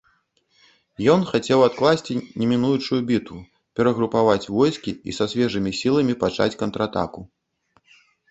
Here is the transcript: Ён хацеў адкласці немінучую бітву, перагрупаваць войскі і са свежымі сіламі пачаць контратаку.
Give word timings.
Ён 1.15 1.25
хацеў 1.31 1.59
адкласці 1.65 2.15
немінучую 2.39 2.99
бітву, 3.11 3.37
перагрупаваць 3.79 4.49
войскі 4.55 4.91
і 5.13 5.17
са 5.19 5.25
свежымі 5.33 5.71
сіламі 5.83 6.13
пачаць 6.23 6.51
контратаку. 6.63 7.21